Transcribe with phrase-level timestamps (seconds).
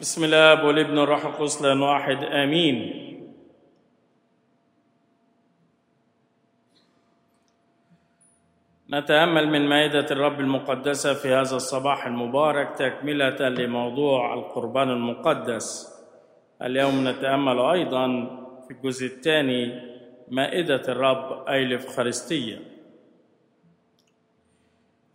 [0.00, 2.76] بسم الله والابن والروح القدس واحد آمين.
[8.90, 15.94] نتأمل من مائدة الرب المقدسة في هذا الصباح المبارك تكملة لموضوع القربان المقدس.
[16.62, 18.06] اليوم نتأمل أيضا
[18.68, 19.80] في الجزء الثاني
[20.28, 22.77] مائدة الرب اي الافخارستيه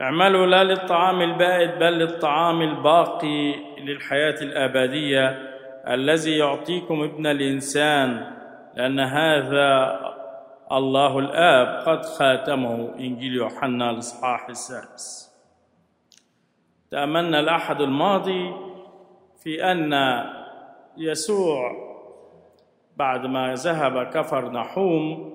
[0.03, 5.29] اعملوا لا للطعام البائد بل للطعام الباقي للحياة الأبدية
[5.87, 8.33] الذي يعطيكم ابن الإنسان
[8.75, 9.99] لأن هذا
[10.71, 12.95] الله الآب قد خاتمه.
[12.99, 15.33] إنجيل يوحنا الإصحاح السادس.
[16.91, 18.53] تأملنا الأحد الماضي
[19.43, 19.93] في أن
[20.97, 21.71] يسوع
[22.97, 25.33] بعد ما ذهب كفر نحوم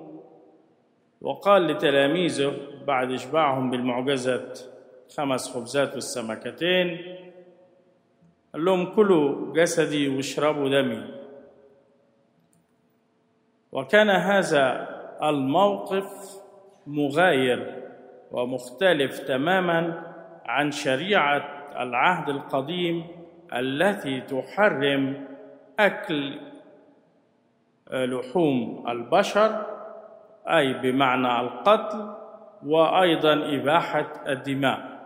[1.21, 2.52] وقال لتلاميذه
[2.88, 4.52] بعد إشباعهم بالمعجزة
[5.16, 6.98] خمس خبزات والسمكتين
[8.52, 11.05] قال لهم كلوا جسدي واشربوا دمي.
[13.73, 14.88] وكان هذا
[15.23, 16.09] الموقف
[16.87, 17.82] مغاير
[18.30, 20.02] ومختلف تماما
[20.45, 21.45] عن شريعة
[21.82, 23.07] العهد القديم
[23.52, 25.26] التي تحرم
[25.79, 26.41] أكل
[27.91, 29.66] لحوم البشر
[30.46, 32.18] أي بمعنى القتل
[32.66, 34.98] وأيضا إباحة الدماء.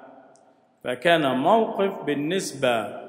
[0.84, 3.02] فكان موقف بالنسبة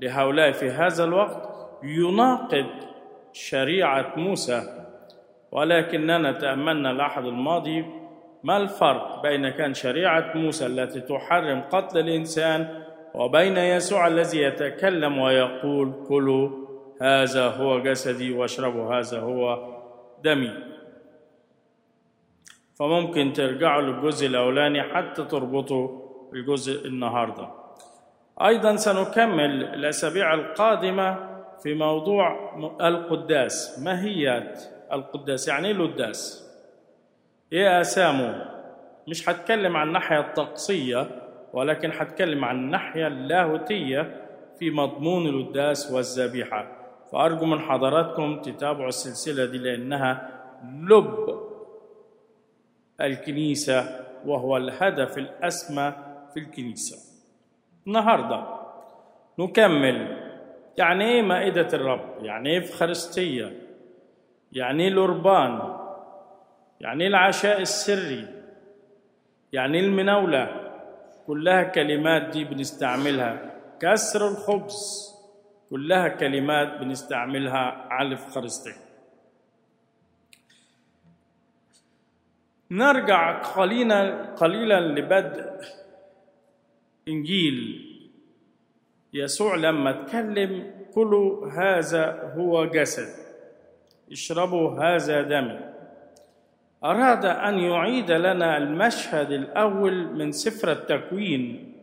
[0.00, 1.48] لهؤلاء في هذا الوقت
[1.82, 2.66] يناقض
[3.32, 4.62] شريعة موسى.
[5.52, 7.84] ولكننا تأملنا الأحد الماضي
[8.44, 12.82] ما الفرق بين كان شريعة موسى التي تحرم قتل الإنسان
[13.14, 16.50] وبين يسوع الذي يتكلم ويقول كلوا
[17.02, 19.58] هذا هو جسدي واشربوا هذا هو
[20.24, 20.77] دمي.
[22.78, 25.88] فممكن ترجعوا للجزء الأولاني حتى تربطوا
[26.34, 27.48] الجزء النهارده.
[28.40, 31.16] أيضا سنكمل الأسابيع القادمة
[31.62, 34.54] في موضوع القداس، ما هي
[34.92, 36.48] القداس؟ يعني إيه القداس؟
[37.52, 38.44] إيه أسامه؟
[39.08, 41.06] مش هتكلم عن الناحية الطقسية
[41.52, 44.26] ولكن هتكلم عن الناحية اللاهوتية
[44.58, 46.66] في مضمون القداس والذبيحة.
[47.12, 50.30] فأرجو من حضراتكم تتابعوا السلسلة دي لأنها
[50.90, 51.47] لب
[53.00, 55.92] الكنيسة وهو الهدف الأسمى
[56.34, 56.96] في الكنيسة.
[57.86, 58.44] النهاردة
[59.38, 60.28] نكمل.
[60.78, 63.52] يعني إيه مائدة الرب؟ يعني إيه إفخارستية
[64.52, 65.76] يعني إيه الأربان
[66.80, 68.26] يعني إيه العشاء السري؟
[69.52, 70.70] يعني إيه المناولة؟
[71.26, 73.54] كلها كلمات دي بنستعملها.
[73.80, 75.08] كسر الخبز.
[75.70, 78.87] كلها كلمات بنستعملها على الإفخارستية.
[82.70, 85.50] نرجع قليلا قليلا لبدء
[87.08, 87.84] إنجيل.
[89.14, 93.08] يسوع لما اتكلم كلوا هذا هو جسد
[94.12, 95.60] اشربوا هذا دمي
[96.84, 101.74] أراد أن يعيد لنا المشهد الأول من سفر التكوين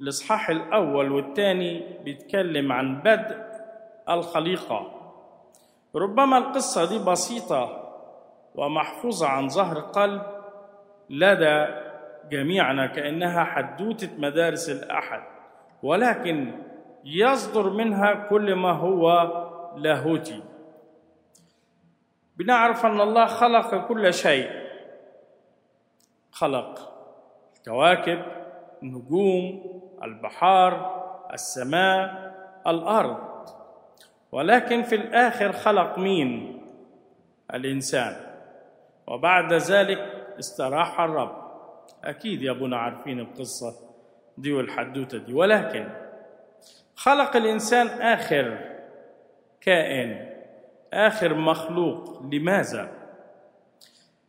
[0.00, 3.36] الإصحاح الأول والثاني بيتكلم عن بدء
[4.08, 4.92] الخليقة.
[5.96, 7.89] ربما القصة دي بسيطة
[8.54, 10.22] ومحفوظة عن ظهر قلب
[11.10, 11.66] لدى
[12.30, 15.22] جميعنا كأنها حدوتة مدارس الأحد
[15.82, 16.52] ولكن
[17.04, 19.06] يصدر منها كل ما هو
[19.76, 20.42] لاهوتي.
[22.36, 24.50] بنعرف أن الله خلق كل شيء.
[26.32, 26.92] خلق
[27.56, 28.22] الكواكب
[28.82, 29.64] النجوم
[30.02, 31.00] البحار
[31.32, 32.34] السماء
[32.66, 33.18] الأرض.
[34.32, 36.60] ولكن في الآخر خلق مين؟
[37.54, 38.29] الإنسان.
[39.10, 39.98] وبعد ذلك
[40.38, 41.50] استراح الرب
[42.04, 43.74] أكيد يا أبونا عارفين القصة
[44.38, 45.88] دي والحدوتة دي ولكن
[46.94, 48.58] خلق الإنسان آخر
[49.60, 50.30] كائن
[50.92, 52.88] آخر مخلوق لماذا؟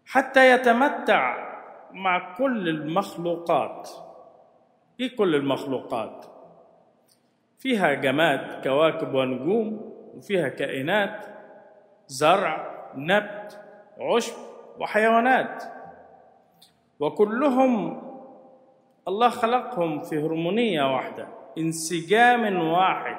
[0.05, 1.51] حتى يتمتع
[1.91, 3.89] مع كل المخلوقات
[4.99, 6.25] إيه كل المخلوقات؟
[7.59, 11.25] فيها جماد كواكب ونجوم وفيها كائنات
[12.07, 13.59] زرع نبت
[13.99, 14.34] عشب
[14.81, 15.63] وحيوانات.
[16.99, 18.01] وكلهم
[19.07, 23.17] الله خلقهم في هرمونية واحدة انسجام واحد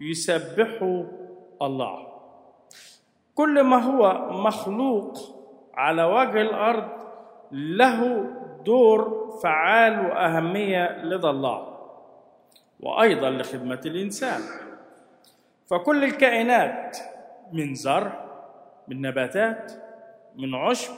[0.00, 1.04] يسبحوا
[1.62, 2.06] الله.
[3.34, 5.18] كل ما هو مخلوق
[5.74, 6.88] على وجه الأرض
[7.52, 8.26] له
[8.64, 11.78] دور فعال وأهمية لدى الله
[12.80, 14.40] وأيضا لخدمة الإنسان.
[15.66, 16.96] فكل الكائنات
[17.52, 18.24] من زرع
[18.88, 19.89] من نباتات
[20.36, 20.92] من عشب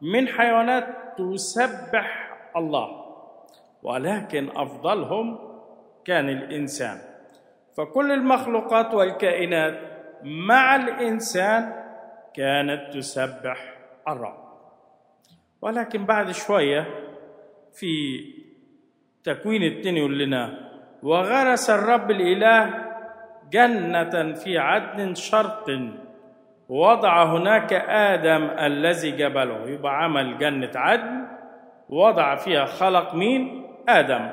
[0.00, 0.86] من حيوانات
[1.18, 3.04] تسبح الله.
[3.82, 5.38] ولكن أفضلهم
[6.04, 6.98] كان الإنسان.
[7.76, 9.80] فكل المخلوقات والكائنات
[10.22, 11.72] مع الإنسان
[12.34, 13.76] كانت تسبح
[14.08, 14.44] الرب.
[15.62, 16.86] ولكن بعد شوية
[17.72, 18.20] في
[19.24, 20.70] تكوين التاني يقول لنا
[21.02, 22.84] وغرس الرب الإله
[23.50, 25.70] جنة في عدن شرق
[26.68, 31.26] وضع هناك آدم الذي جبله يبقى عمل جنة عدن
[31.88, 34.30] وضع فيها خلق مين؟ آدم.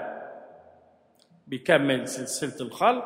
[1.47, 3.05] بيكمل سلسلة الخلق.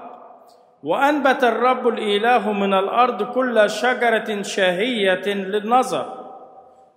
[0.84, 6.26] وأنبت الرب الإله من الأرض كل شجرة شهية للنظر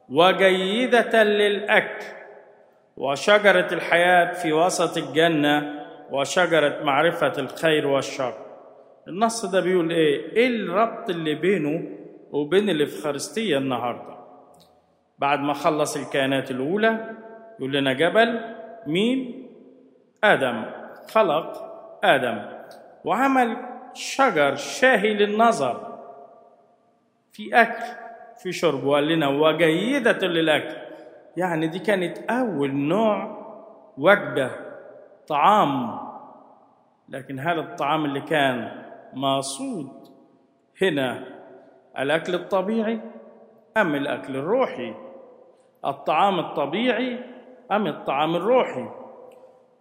[0.09, 2.05] وجيدة للأكل
[2.97, 5.75] وشجرة الحياة في وسط الجنة
[6.11, 8.35] وشجرة معرفة الخير والشر.
[9.09, 11.98] النص ده بيقول إيه؟ إيه الربط اللي بينه
[12.33, 14.19] وبين الافخارستيه النهارده.
[15.19, 17.15] بعد ما خلص الكائنات الأولى
[17.59, 18.41] يقول لنا جبل
[18.87, 19.49] مين
[20.25, 20.65] آدم.
[21.11, 21.53] خلق
[22.05, 22.39] آدم.
[23.05, 23.57] وعمل
[23.95, 25.99] شجر شاهي للنظر.
[27.33, 27.85] في أكل
[28.43, 28.85] في شرب.
[28.85, 30.77] وقال لنا وجيدة للأكل.
[31.37, 33.39] يعني دي كانت أول نوع
[33.99, 34.51] وجبة
[35.29, 35.99] طعام.
[37.09, 38.83] لكن هل الطعام اللي كان
[39.15, 40.09] مقصود
[40.83, 41.38] هنا
[41.99, 43.01] الأكل الطبيعي
[43.77, 44.95] أم الأكل الروحي؟
[45.85, 47.19] الطعام الطبيعي
[47.73, 48.89] أم الطعام الروحي؟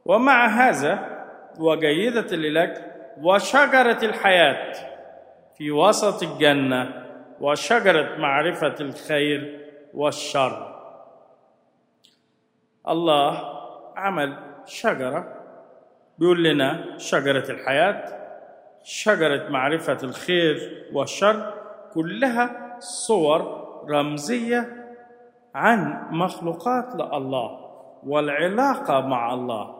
[0.06, 1.18] ومع هذا
[1.60, 2.82] وجيدة للأكل
[3.22, 4.74] وشجرة الحياة
[5.58, 7.06] في وسط الجنة
[7.42, 10.76] وشجرة معرفة الخير والشر.
[12.88, 13.44] الله
[13.96, 15.34] عمل شجرة
[16.18, 18.18] بيقول لنا شجرة الحياة
[18.84, 21.54] شجرة معرفة الخير والشر.
[21.94, 24.86] كلها صور رمزية
[25.56, 27.60] عن مخلوقات لله
[28.04, 29.76] والعلاقة مع الله.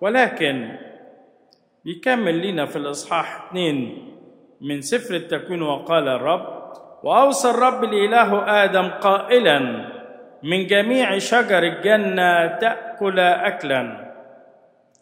[0.00, 0.76] ولكن
[1.84, 4.08] بيكمل لنا في الإصحاح 2
[4.60, 6.62] من سفر التكوين وقال الرب
[7.02, 9.58] وأوصى الرب الإله آدم قائلا
[10.42, 14.12] من جميع شجر الجنة تأكل اكلا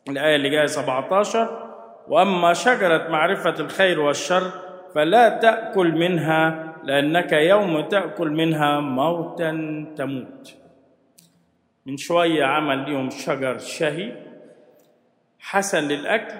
[0.09, 1.67] الآية اللي جاية 17
[2.09, 4.51] وأما شجرة معرفة الخير والشر
[4.95, 9.51] فلا تأكل منها لأنك يوم تأكل منها موتا
[9.97, 10.55] تموت.
[11.87, 14.13] من شوية عمل لهم شجر شهي
[15.39, 16.35] حسن للأكل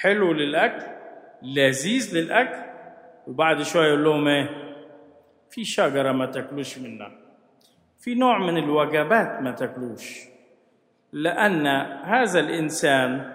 [0.00, 0.86] حلو للأكل
[1.42, 2.58] لذيذ للأكل
[3.26, 4.48] وبعد شوية يقول لهم إيه؟
[5.50, 7.10] في شجرة ما تاكلوش منها.
[7.98, 10.20] في نوع من الوجبات ما تاكلوش.
[11.12, 11.66] لأن
[12.04, 13.32] هذا الإنسان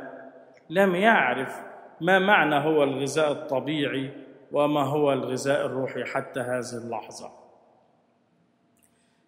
[0.70, 1.69] لم يعرف
[2.02, 4.12] ما معنى هو الغذاء الطبيعي
[4.52, 7.32] وما هو الغذاء الروحي حتى هذه اللحظة؟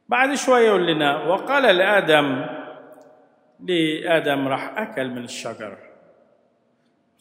[0.09, 2.45] بعد شوية يقول لنا وقال لآدم
[3.59, 5.77] لآدم راح أكل من الشجر.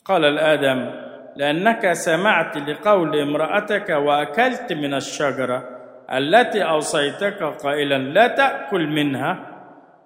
[0.04, 0.90] قال لآدم
[1.36, 5.80] لأنك سمعت لقول امرأتك وأكلت من الشجرة
[6.12, 9.46] التي أوصيتك قائلا لا تأكل منها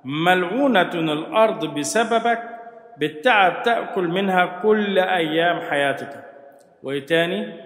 [0.05, 2.54] ملعونة الأرض بسببك
[2.99, 6.25] بالتعب تأكل منها كل أيام حياتك.
[6.83, 7.61] وايه تاني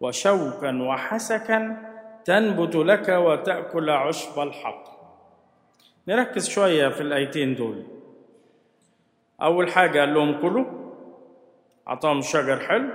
[0.00, 1.76] وشوكا وحسكا
[2.24, 4.84] تنبت لك وتأكل عشب الحق.
[6.08, 7.82] نركز شوية في الآيتين دول.
[9.42, 10.64] أول حاجة قال لهم كلوا
[11.88, 12.88] أعطاهم شجر حلو.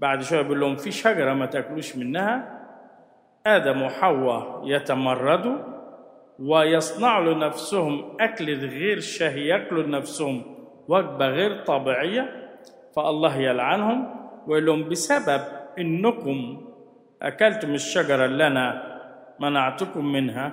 [0.00, 2.62] بعد شوية بيقول لهم في شجرة ما تأكلوش منها.
[3.46, 5.75] آدم وحواء يتمردوا.
[6.38, 10.42] ويصنعوا لنفسهم أكل غير شهي ياكلوا لنفسهم
[10.88, 12.50] وجبة غير طبيعية
[12.96, 14.14] فالله يلعنهم
[14.46, 15.40] ويقول لهم بسبب
[15.78, 16.62] إنكم
[17.22, 18.96] أكلتم الشجرة اللي أنا
[19.40, 20.52] منعتكم منها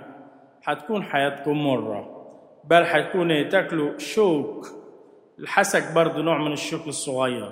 [0.65, 2.25] هتكون حياتكم مرة.
[2.63, 4.67] بل هتكون تاكلوا شوك.
[5.39, 7.51] الحسك برضو نوع من الشوك الصغير.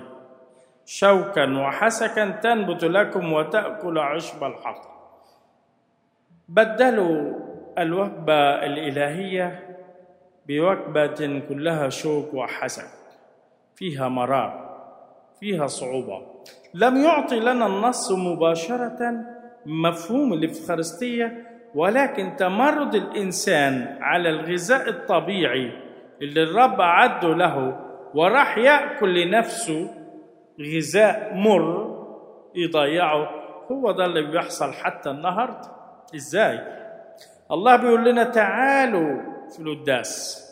[0.86, 4.82] شوكا وحسكا تنبت لكم وتأكل عشب الحق
[6.48, 7.32] بدلوا
[7.78, 9.76] الوجبه الإلهية
[10.48, 12.88] بوجبه كلها شوك وحسك
[13.76, 14.72] فيها مرار
[15.40, 16.26] فيها صعوبة.
[16.74, 18.98] لم يعطي لنا النص مباشرة
[19.66, 25.72] مفهوم الإفخارستية ولكن تمرد الإنسان على الغذاء الطبيعي
[26.22, 27.80] اللي الرب اعده له
[28.14, 29.90] وراح يأكل لنفسه
[30.60, 31.92] غذاء مر
[32.54, 33.28] يضيعه.
[33.72, 35.68] هو ده اللي بيحصل حتى النهارده.
[36.14, 36.81] إزاي؟
[37.52, 40.42] الله بيقول لنا تعالوا في القداس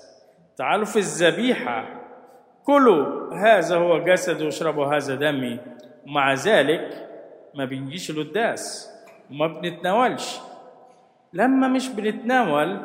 [0.57, 2.01] تعالوا في الذبيحة
[2.65, 5.59] كلوا هذا هو جسدي واشربوا هذا دمي.
[6.07, 7.09] ومع ذلك
[7.55, 8.91] ما بنجيش القداس
[9.31, 10.39] وما بنتناولش.
[11.33, 12.81] لما مش بنتناول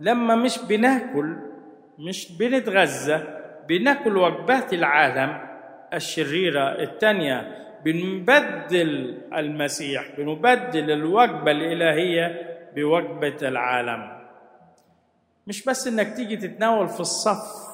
[0.00, 1.36] لما مش بناكل
[1.98, 3.22] مش بنتغذى
[3.68, 5.38] بناكل وجبات العالم
[5.94, 14.22] الشريرة الثانية بنبدل المسيح بنبدل الوجبة الإلهية بوجبة العالم.
[15.46, 17.68] مش بس إنك تيجي تتناول في الصف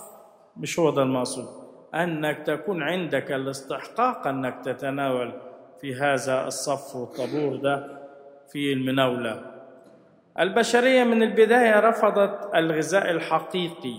[0.56, 1.48] مش هو ده المقصود.
[1.94, 5.32] أنك تكون عندك الاستحقاق أنك تتناول
[5.80, 7.98] في هذا الصف والطابور ده
[8.52, 9.40] في المناولة.
[10.38, 13.96] البشرية من البداية رفضت الغذاء الحقيقي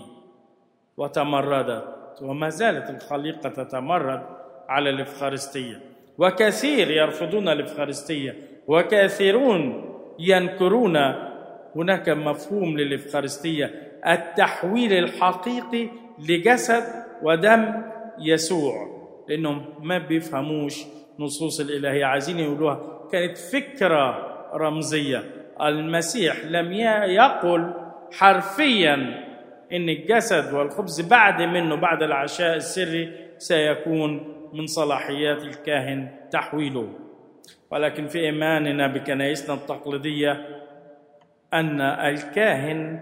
[0.96, 1.84] وتمردت
[2.22, 4.22] وما زالت الخليقة تتمرد
[4.68, 5.80] على الإفخارستية.
[6.18, 9.89] وكثير يرفضون الإفخارستية وكثيرون
[10.20, 10.96] ينكرون
[11.76, 13.70] هناك مفهوم للإفخارستية
[14.06, 15.88] التحويل الحقيقي
[16.28, 16.84] لجسد
[17.22, 17.82] ودم
[18.18, 18.74] يسوع
[19.28, 20.84] لأنهم ما بيفهموش
[21.18, 22.80] نصوص الإلهية عايزين يقولوها.
[23.12, 25.24] كانت فكرة رمزية.
[25.62, 27.74] المسيح لم يقل
[28.12, 28.94] حرفيا
[29.72, 36.88] إن الجسد والخبز بعد منه بعد العشاء السري سيكون من صلاحيات الكاهن تحويله.
[37.70, 40.46] ولكن في إيماننا بكنائسنا التقليدية
[41.54, 43.00] أن الكاهن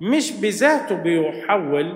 [0.00, 1.94] مش بذاته بيحول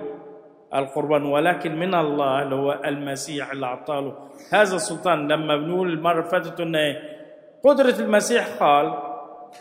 [0.74, 4.28] القربان ولكن من الله اللي هو المسيح اللي أعطاله.
[4.52, 6.76] هذا السلطان لما بنقول اللي فاتت إن
[7.64, 8.94] قدرة المسيح قال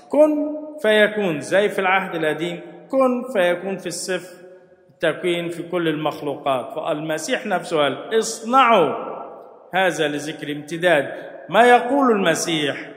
[0.09, 4.47] كن فيكون زي في العهد القديم كن فيكون في السفر
[4.89, 8.93] التكوين في كل المخلوقات فالمسيح نفسه قال اصنعوا
[9.73, 11.13] هذا لذكر امتداد
[11.49, 12.89] ما يقول المسيح؟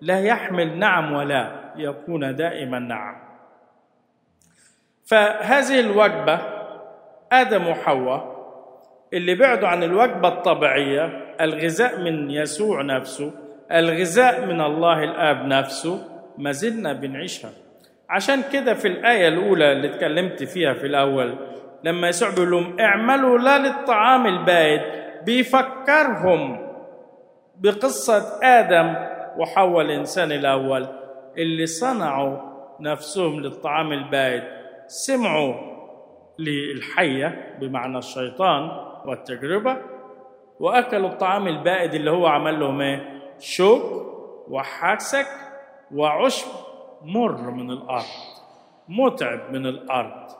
[0.00, 3.16] لا يحمل نعم ولا يكون دائما نعم.
[5.06, 6.40] فهذه الوجبة
[7.32, 8.40] آدم وحواء
[9.12, 13.32] اللي بعدوا عن الوجبة الطبيعية الغذاء من يسوع نفسه
[13.72, 17.50] الغذاء من الله الآب نفسه ما زلنا بنعيشها.
[18.10, 21.34] عشان كده في الآية الأولى اللي اتكلمت فيها في الأول
[21.84, 24.80] لما يسوع بيقول لهم اعملوا لا للطعام البائد
[25.24, 26.69] بيفكرهم.
[27.60, 28.94] بقصة آدم
[29.36, 30.86] وحواء الإنسان الأول
[31.38, 32.36] اللي صنعوا
[32.80, 34.42] نفسهم للطعام البائد
[34.86, 35.54] سمعوا
[36.38, 38.70] للحية بمعنى الشيطان
[39.04, 39.76] والتجربة
[40.60, 43.82] وأكلوا الطعام البائد اللي هو عمل لهم إيه؟ شوك
[44.48, 45.26] وحسك
[45.94, 46.46] وعشب
[47.02, 48.04] مر من الأرض
[48.88, 50.30] متعب من الأرض.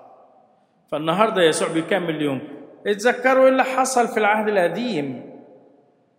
[0.93, 2.41] فالنهاردة يسوع بيكمل اليوم
[2.87, 5.30] اتذكروا اللي حصل في العهد القديم؟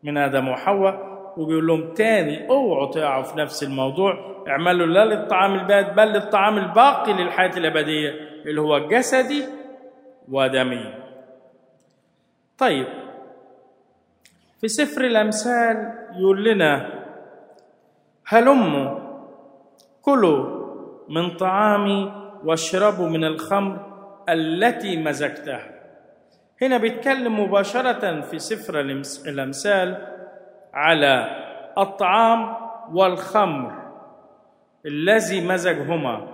[0.04, 5.96] من آدم وحواء وبيقول لهم تاني اوعوا تقعوا في نفس الموضوع اعملوا لا للطعام الباد
[5.96, 8.10] بل للطعام الباقي للحياة الأبدية
[8.46, 9.46] اللي هو جسدي
[10.32, 10.94] ودمي.
[12.58, 12.88] طيب
[14.62, 16.90] في سفر الأمثال يقول لنا
[18.28, 19.00] هلموا
[20.02, 20.62] كلوا
[21.10, 23.80] من طعامي واشربوا من الخمر
[24.30, 25.81] التي مزجتها.
[26.62, 28.80] هنا بيتكلم مباشرة في سفر
[29.28, 30.08] الأمثال
[30.74, 31.26] على
[31.78, 32.56] الطعام
[32.94, 33.72] والخمر
[34.86, 36.28] الذي مزجهما.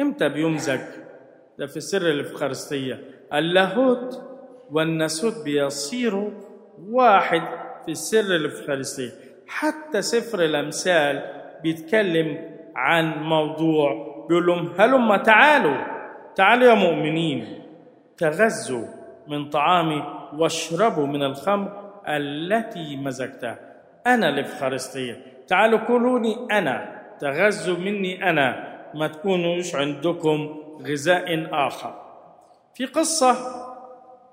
[0.00, 0.80] إمتى بيمزج؟
[1.58, 3.00] ده في سر الإفخارستية.
[3.32, 4.22] اللاهوت
[4.70, 6.30] والناسوت بيصيروا
[6.90, 7.42] واحد
[7.86, 9.10] في سر الإفخارستية.
[9.46, 11.22] حتى سفر الأمثال
[11.62, 15.76] بيتكلم عن موضوع بيقول لهم هلم تعالوا
[16.34, 17.62] تعالوا يا مؤمنين
[18.18, 18.86] تغذوا
[19.28, 20.04] من طعامي
[20.38, 23.58] واشربوا من الخمر التي مزجتها.
[24.06, 27.02] أنا الافخارستيه تعالوا كلوني أنا.
[27.20, 28.74] تغذوا مني أنا.
[28.94, 31.94] ما تكونوش عندكم غذاء آخر.
[32.74, 33.36] في قصة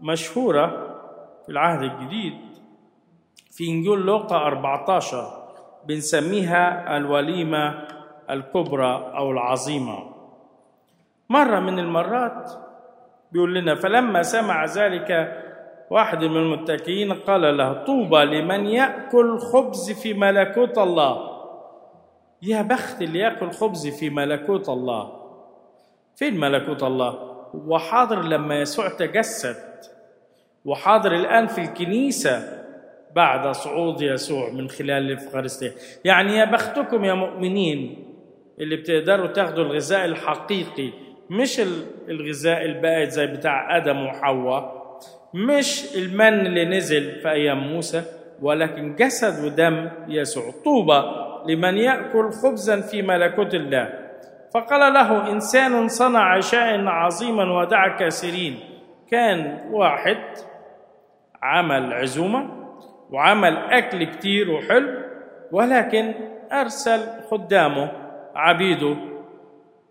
[0.02, 0.68] مشهورة
[1.46, 2.34] في العهد الجديد
[3.52, 5.42] في إنجيل لوقا 14
[5.88, 7.88] بنسميها الوليمة
[8.30, 10.12] الكبرى أو العظيمة.
[11.30, 12.52] مرة من المرات
[13.32, 15.38] بيقول لنا فلما سمع ذلك
[15.90, 21.32] واحد من المتكئين قال له طوبى لمن يأكل خبز في ملكوت الله.
[22.42, 25.14] يا بخت اللي يأكل خبز في ملكوت الله.
[26.16, 29.56] فين ملكوت الله؟ وحاضر لما يسوع تجسد
[30.66, 32.64] وحاضر الآن في الكنيسة
[33.16, 35.72] بعد صعود يسوع من خلال الإفخارستية.
[36.06, 38.08] يعني يا بختكم يا مؤمنين
[38.60, 40.92] اللي بتقدروا تاخدوا الغذاء الحقيقي
[41.40, 41.62] مش
[42.10, 44.82] الغذاء البائد زي بتاع آدم وحواء
[45.34, 48.04] مش المن اللي نزل في أيام موسى
[48.42, 50.44] ولكن جسد ودم يسوع.
[50.66, 51.02] طوبى
[51.48, 53.94] لمن يأكل خبزا في ملكوت الله.
[54.54, 58.60] فقال له إنسان صنع عشاء عظيما ودعا كثيرين.
[59.12, 60.18] كان واحد
[61.44, 62.50] عمل عزومة
[63.12, 65.02] وعمل أكل كتير وحلو
[65.52, 66.14] ولكن
[66.52, 67.00] أرسل
[67.32, 67.92] خدامه
[68.36, 68.96] عبيده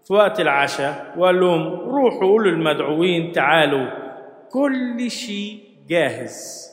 [0.04, 3.86] في وقت العشاء لهم روحوا قولوا للمدعوين تعالوا.
[4.52, 6.70] كل شيء جاهز.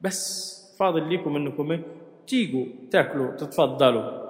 [0.00, 1.82] بس فاضل لكم إنكم؟
[2.26, 4.22] تيجوا تاكلوا تتفضلوا.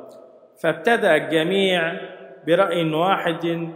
[0.62, 2.00] فابتدأ الجميع
[2.47, 3.69] برأي واحد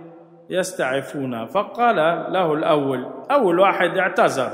[0.50, 1.46] يستعفون.
[1.46, 1.96] فقال
[2.32, 4.50] له الأول أول واحد اعتذر.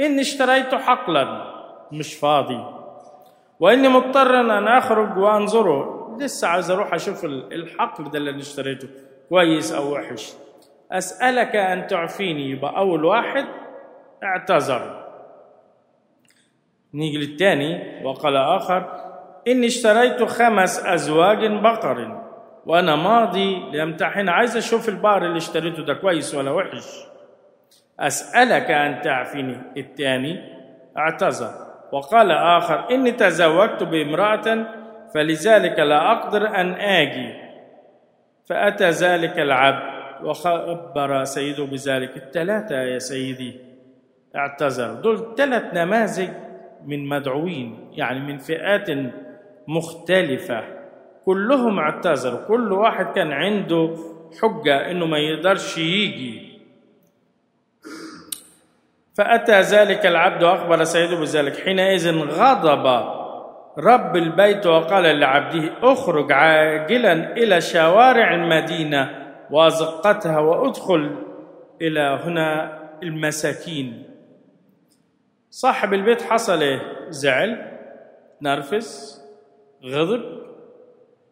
[0.00, 1.52] إني اشتريت حقلا
[1.92, 2.64] مش فاضي.
[3.60, 8.88] وإني مضطر أن أخرج وأنظره لسه عايز أروح أشوف الحقل ده اللي اشتريته.
[9.32, 10.32] كويس أو وحش.
[10.92, 13.44] أسألك أن تعفيني يبقى أول واحد
[14.22, 15.04] اعتذر.
[16.94, 18.90] نيجي للتاني وقال آخر
[19.48, 22.22] إني اشتريت خمس أزواج بقر
[22.66, 26.86] وأنا ماضي لأمتحن عايز أشوف البقر اللي اشتريته ده كويس ولا وحش.
[28.00, 29.56] أسألك أن تعفيني.
[29.76, 30.40] التاني
[30.98, 31.50] اعتذر
[31.92, 34.66] وقال آخر إني تزوجت بامرأة
[35.14, 37.41] فلذلك لا أقدر أن آجي.
[38.46, 39.92] فأتى ذلك العبد
[40.24, 42.16] وخبر سيده بذلك.
[42.16, 43.56] الثلاثة يا سيدي
[44.36, 44.92] اعتذر.
[44.92, 46.28] دول ثلاث نماذج
[46.86, 48.90] من مدعوين يعني من فئات
[49.68, 50.64] مختلفة.
[51.24, 52.46] كلهم اعتذروا.
[52.48, 53.96] كل واحد كان عنده
[54.42, 56.52] حجة إنه ما يقدرش يجي.
[59.14, 61.56] فأتى ذلك العبد وأخبر سيده بذلك.
[61.56, 63.21] حينئذ غضب
[63.78, 69.10] رب البيت وقال لعبده اخرج عاجلا إلى شوارع المدينة
[69.50, 71.16] وأزقتها وأدخل
[71.82, 74.02] إلى هنا المساكين.
[75.50, 77.78] صاحب البيت حصل إيه؟ زعل
[78.42, 79.20] نرفز
[79.84, 80.42] غضب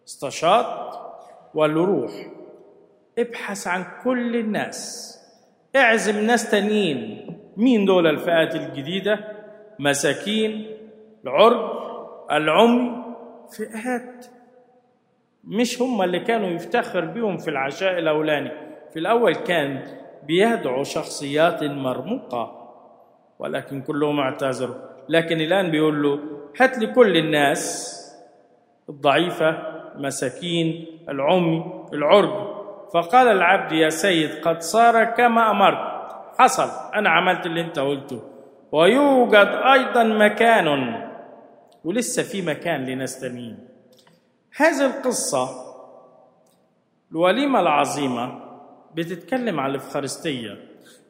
[0.08, 1.00] استشاط
[1.54, 2.12] وقال له روح
[3.18, 5.10] ابحث عن كل الناس.
[5.76, 7.26] اعزم ناس تانيين.
[7.56, 9.18] مين دول الفئات الجديدة؟
[9.78, 10.76] مساكين
[11.24, 11.89] العرب.
[12.32, 13.04] العمي
[13.56, 14.26] فئات
[15.44, 18.50] مش هم اللي كانوا يفتخر بهم في العشاء الأولاني.
[18.92, 19.82] في الأول كان
[20.26, 22.72] بيدعو شخصيات مرموقة
[23.38, 24.74] ولكن كلهم اعتذروا.
[25.08, 26.20] لكن الآن بيقول له
[26.60, 27.96] هات لي كل الناس
[28.88, 29.58] الضعيفة
[29.96, 32.60] مساكين العمي العرب
[32.94, 36.00] فقال العبد يا سيد قد صار كما أمرت.
[36.38, 38.22] حصل أنا عملت اللي أنت قلته.
[38.72, 41.09] ويوجد أيضا مكان
[41.84, 43.58] ولسه في مكان لناس تانيين
[44.56, 45.48] هذه القصة
[47.12, 48.40] الوليمة العظيمة
[48.94, 50.56] بتتكلم عن الإفخارستية.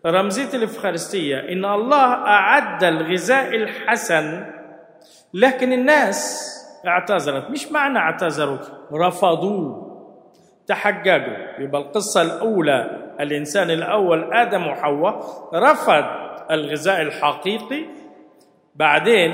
[0.07, 4.47] رمزية الإفخارستية إن الله أعد الغذاء الحسن
[5.35, 6.47] لكن الناس
[6.87, 7.51] اعتذرت.
[7.51, 8.59] مش معنى اعتذروا
[8.93, 9.91] رفضوه
[10.67, 15.21] تحججوا يبقى القصة الأولى الإنسان الأول آدم وحواء
[15.55, 16.05] رفض
[16.51, 17.85] الغذاء الحقيقي.
[18.75, 19.31] بعدين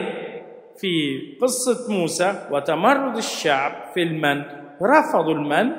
[0.79, 4.45] في قصة موسى وتمرد الشعب في المن
[4.83, 5.73] رفضوا المن.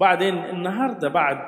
[0.00, 1.38] بعدين النهارده بعد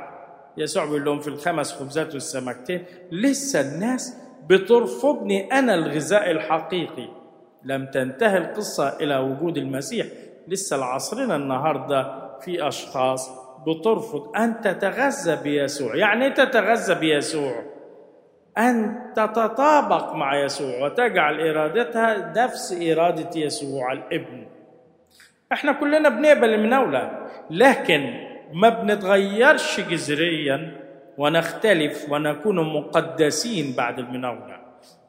[0.57, 4.17] يسوع بيقول لهم في الخمس خبزات والسمكتين لسه الناس
[4.49, 7.09] بترفضني أنا الغذاء الحقيقي.
[7.65, 10.07] لم تنتهي القصة إلى وجود المسيح.
[10.49, 13.31] لسه العصرنا النهارده في أشخاص
[13.67, 15.97] بترفض أن تتغذى بيسوع.
[15.97, 17.76] يعني إيه تتغذى بيسوع؟
[18.59, 24.47] أن تتطابق مع يسوع وتجعل إرادتها نفس إرادة يسوع الابن.
[25.53, 30.87] إحنا كلنا بنقبل المناوله لكن ما بنتغيرش جذريا
[31.19, 34.57] ونختلف ونكون مقدسين بعد المناولة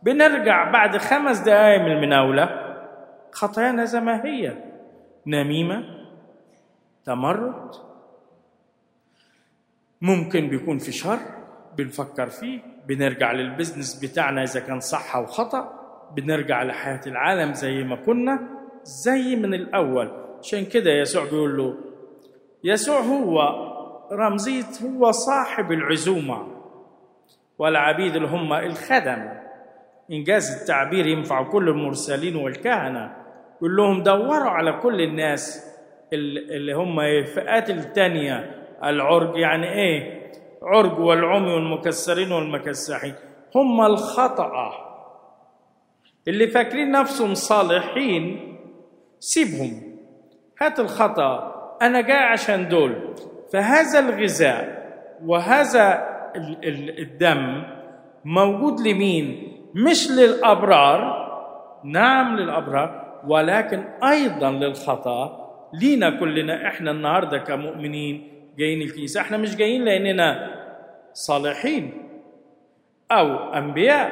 [0.04, 2.64] بنرجع بعد خمس دقائق من المناولة
[3.32, 4.54] خطايانا زي ما هي.
[5.28, 5.84] نميمة
[7.06, 7.72] تمرد
[10.02, 11.20] ممكن بيكون في شر
[11.78, 12.60] بنفكر فيه.
[12.88, 15.74] بنرجع للبزنس بتاعنا إذا كان صح أو خطأ
[16.16, 18.40] بنرجع لحياة العالم زي ما كنا
[18.84, 20.12] زي من الأول.
[20.40, 21.76] عشان كده يسوع بيقول له
[22.64, 23.40] يسوع هو
[24.12, 26.48] رمزية هو صاحب العزومة
[27.58, 29.30] والعبيد اللي هم الخدم.
[30.12, 33.16] إنجاز التعبير ينفع كل المرسلين والكهنة.
[33.58, 35.74] يقول لهم دوروا على كل الناس
[36.14, 38.52] اللي هم الفئات التانية.
[38.84, 40.17] العرج يعني إيه؟
[40.68, 43.14] عرج والعمي والمكسرين والمكسحين
[43.56, 44.72] هم الخطأ.
[46.28, 48.56] اللي فاكرين نفسهم صالحين
[49.20, 49.98] سيبهم.
[50.62, 51.54] هات الخطأ.
[51.82, 53.16] أنا جاي عشان دول.
[53.54, 54.78] فهذا الغذاء
[55.26, 56.08] وهذا
[57.00, 57.64] الدم
[58.26, 61.28] موجود لمين؟ مش للأبرار.
[61.84, 65.48] نعم للأبرار ولكن أيضا للخطأ.
[65.74, 69.22] لينا كلنا إحنا النهاردة كمؤمنين جايين الكنيسة.
[69.22, 70.57] إحنا مش جايين لأننا
[71.18, 72.10] صالحين
[73.12, 74.12] أو أنبياء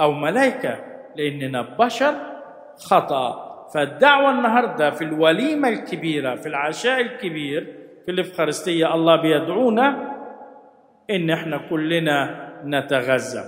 [0.00, 0.78] أو ملائكة
[1.16, 2.14] لأننا بشر
[2.76, 3.44] خطأ.
[3.74, 10.14] فالدعوة النهاردة في الوليمة الكبيرة في العشاء الكبير في الإفخارستية الله بيدعونا
[11.10, 13.44] إن إحنا كلنا نتغذى.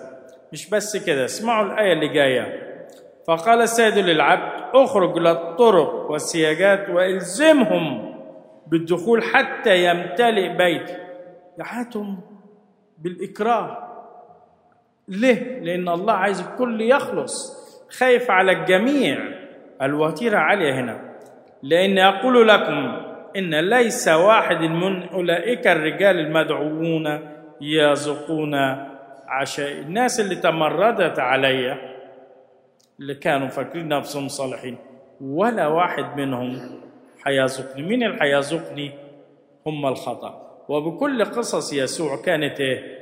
[0.52, 2.76] مش بس كده اسمعوا الآية اللي جاية.
[3.28, 8.14] فقال السيد للعبد اخرج للطرق والسياجات وإلزمهم
[8.66, 10.96] بالدخول حتى يمتلئ بيتي.
[11.58, 12.35] دعاتهم
[12.98, 13.86] بالاكراه
[15.08, 17.56] ليه؟ لأن الله عايز الكل يخلص.
[17.98, 19.18] خايف على الجميع.
[19.82, 21.16] الوتيرة عالية هنا.
[21.62, 23.02] لأن أقول لكم
[23.36, 27.20] إن ليس واحد من أولئك الرجال المدعوون
[27.60, 28.54] يذوقون
[29.28, 29.72] عشاء.
[29.72, 31.76] الناس اللي تمردت علي
[33.00, 34.78] اللي كانوا فاكرين نفسهم صالحين
[35.20, 36.80] ولا واحد منهم
[37.24, 38.92] حيذوقني مين اللي حيذوقني
[39.66, 40.45] هم الخطأ.
[40.68, 42.98] وبكل قصص يسوع كانت إيه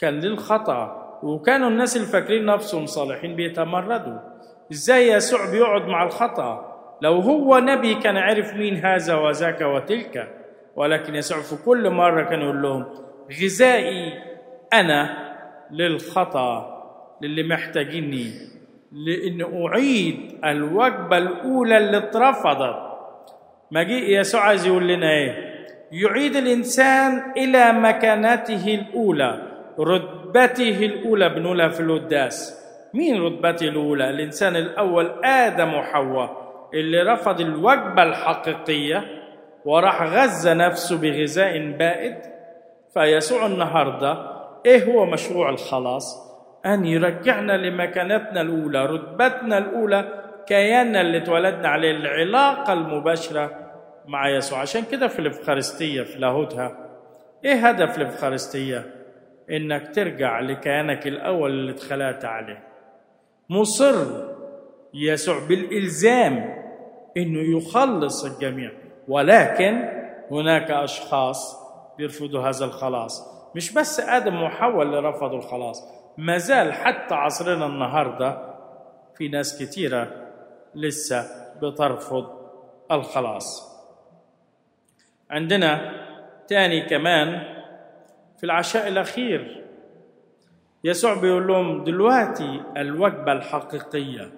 [0.00, 4.18] كان للخطأ وكانوا الناس اللي فاكرين نفسهم صالحين بيتمردوا.
[4.72, 10.34] إزاي يسوع بيقعد مع الخطأ؟ لو هو نبي كان عرف مين هذا وذاك وتلك.
[10.76, 12.86] ولكن يسوع في كل مرة كان يقول لهم
[13.42, 14.12] غذائي
[14.72, 15.16] أنا
[15.70, 16.74] للخطأ
[17.22, 18.30] للي محتاجيني
[18.92, 22.76] لأن أعيد الوجبة الأولى اللي اترفضت.
[23.70, 25.43] مجيء يسوع عايز يقول لنا إيه؟
[26.02, 29.42] يعيد الإنسان إلى مكانته الأولى
[29.80, 32.60] رتبته الأولى بنقولها في القداس
[32.94, 39.04] مين رتبته الأولى الإنسان الأول آدم وحواء اللي رفض الوجبة الحقيقية
[39.64, 42.16] وراح غذى نفسه بغذاء بائد
[42.94, 44.18] فيسوع النهارده
[44.66, 46.34] إيه هو مشروع الخلاص؟
[46.66, 53.50] أن يرجعنا لمكانتنا الأولى، رتبتنا الأولى، كياننا اللي اتولدنا عليه، العلاقة المباشرة
[54.06, 56.76] مع يسوع، عشان كده في الإفخارستية في لاهوتها
[57.44, 58.94] إيه هدف الإفخارستية؟
[59.50, 62.64] إنك ترجع لكيانك الأول اللي اتخلقت عليه.
[63.50, 63.94] مصر
[64.94, 66.64] يسوع بالإلزام
[67.16, 68.70] إنه يخلص الجميع،
[69.08, 69.88] ولكن
[70.30, 71.56] هناك أشخاص
[71.98, 73.34] بيرفضوا هذا الخلاص.
[73.56, 75.82] مش بس آدم وحواء اللي رفضوا الخلاص.
[76.18, 78.54] ما زال حتى عصرنا النهارده
[79.16, 80.12] في ناس كتيرة
[80.74, 81.24] لسه
[81.62, 82.26] بترفض
[82.90, 83.73] الخلاص.
[85.34, 85.92] عندنا
[86.48, 87.42] تاني كمان
[88.38, 89.64] في العشاء الأخير.
[90.84, 94.30] يسوع بيقول لهم دلوقتي الوجبة الحقيقية.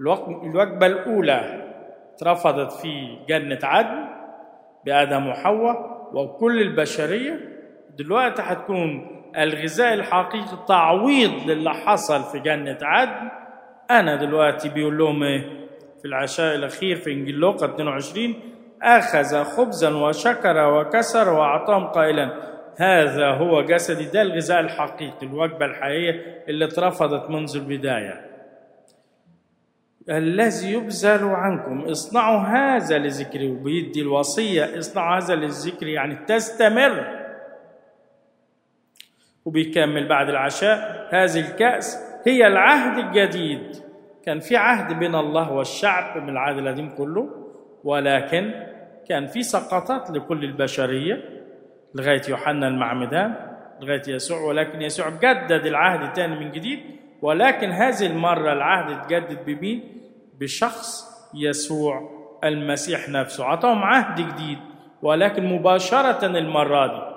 [0.00, 1.68] الوجبة الأولى
[2.14, 4.08] اترفضت في جنة عدن
[4.86, 7.40] بآدم وحواء وكل البشرية.
[7.98, 13.30] دلوقتي هتكون الغذاء الحقيقي تعويض للي حصل في جنة عدن.
[13.90, 15.62] أنا دلوقتي بيقول لهم إيه؟
[15.98, 18.34] في العشاء الأخير في إنجيل لوقا 22
[18.82, 24.04] أخذ خبزا وشكر وكسر وأعطاهم قائلا هذا هو جسدي.
[24.04, 28.32] ده الغذاء الحقيقي الوجبة الحقيقية اللي اترفضت منذ البداية.
[30.10, 33.50] الذي يبذل عنكم اصنعوا هذا لذكري.
[33.50, 37.22] وبيدي الوصية اصنعوا هذا للذكر يعني تستمر.
[39.44, 43.76] وبيكمل بعد العشاء هذه الكأس هي العهد الجديد.
[44.24, 47.28] كان في عهد بين الله والشعب من العهد القديم كله
[47.84, 48.71] ولكن
[49.08, 51.42] كان في سقطات لكل البشرية
[51.94, 53.34] لغاية يوحنا المعمدان
[53.80, 56.80] لغاية يسوع ولكن يسوع جدد العهد تاني من جديد
[57.22, 60.02] ولكن هذه المرة العهد اتجدد بمين؟
[60.40, 62.10] بشخص يسوع
[62.44, 64.58] المسيح نفسه أعطاهم عهد جديد
[65.02, 67.12] ولكن مباشرة المرة دي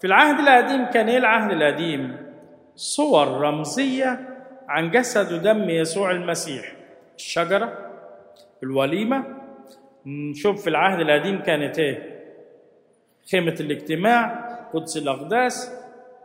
[0.00, 2.16] في العهد القديم كان إيه العهد القديم؟
[2.76, 4.20] صور رمزية
[4.68, 6.72] عن جسد ودم يسوع المسيح
[7.16, 7.72] الشجرة
[8.62, 9.24] الوليمة
[10.06, 12.20] نشوف في العهد القديم كانت إيه؟
[13.30, 15.72] خيمة الاجتماع قدس الأقداس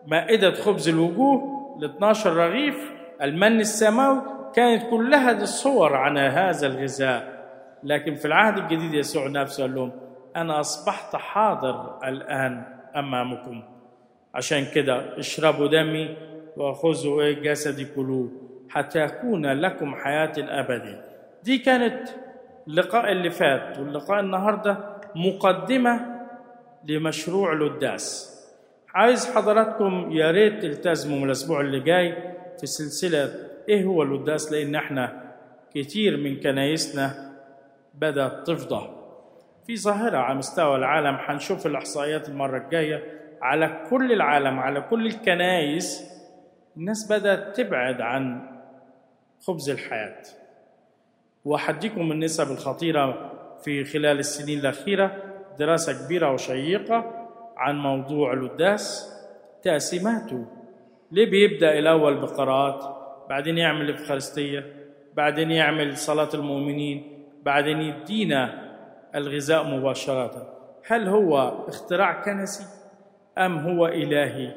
[0.07, 4.21] مائدة خبز الوجوه ال 12 رغيف المن السماوي
[4.55, 7.35] كانت كلها دي الصور عن هذا الغذاء
[7.83, 9.91] لكن في العهد الجديد يسوع نفسه قال لهم
[10.35, 12.63] أنا أصبحت حاضر الآن
[12.95, 13.63] أمامكم.
[14.35, 16.17] عشان كده اشربوا دمي
[16.57, 18.31] وخذوا إيه جسدي كلوه
[18.69, 21.01] حتى يكون لكم حياة أبدية.
[21.43, 22.09] دي كانت
[22.67, 24.77] اللقاء اللي فات واللقاء النهاردة
[25.15, 26.15] مقدمة
[26.85, 28.35] لمشروع القداس
[28.93, 32.13] عايز حضراتكم يا ريت تلتزموا من الأسبوع اللي جاي
[32.59, 33.33] في سلسلة
[33.69, 35.33] إيه هو القداس لأن إحنا
[35.75, 37.31] كتير من كنايسنا
[37.93, 38.89] بدأت تفضى.
[39.67, 43.03] في ظاهرة على مستوى العالم هنشوف الإحصائيات المرة الجاية
[43.41, 46.03] على كل العالم على كل الكنايس
[46.77, 48.41] الناس بدأت تبعد عن
[49.47, 50.21] خبز الحياة.
[51.45, 53.31] وأحديكم النسب الخطيرة
[53.63, 55.11] في خلال السنين الأخيرة
[55.59, 57.11] دراسة كبيرة وشيقة
[57.57, 59.11] عن موضوع القداس
[59.63, 60.45] تقسيماته
[61.11, 62.83] ليه بيبدأ الأول بقراءات
[63.29, 64.73] بعدين يعمل إفخارستية
[65.13, 68.65] بعدين يعمل صلاة المؤمنين بعدين يدينا
[69.15, 70.47] الغذاء مباشرة.
[70.87, 72.63] هل هو اختراع كنسي
[73.37, 74.51] أم هو إلهي؟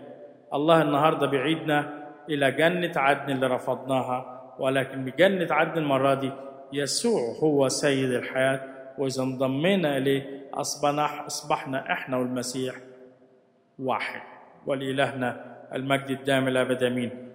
[0.55, 6.31] الله النهاردة بيعيدنا إلى جنة عدن اللي رفضناها ولكن بجنة عدن المرة دي
[6.73, 8.61] يسوع هو سيد الحياة
[8.99, 12.75] وإذا انضمينا إليه أصبحنا أصبحنا إحنا والمسيح
[13.79, 14.21] واحد
[14.67, 17.28] ولإلهنا المجد الدائم الأبد آمين.